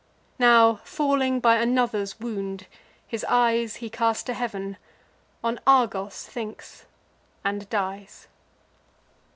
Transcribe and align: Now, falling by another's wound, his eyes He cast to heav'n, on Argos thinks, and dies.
Now, 0.39 0.77
falling 0.83 1.39
by 1.39 1.57
another's 1.57 2.19
wound, 2.19 2.65
his 3.07 3.23
eyes 3.25 3.75
He 3.75 3.89
cast 3.91 4.25
to 4.25 4.33
heav'n, 4.33 4.77
on 5.43 5.59
Argos 5.67 6.23
thinks, 6.25 6.85
and 7.45 7.69
dies. 7.69 8.27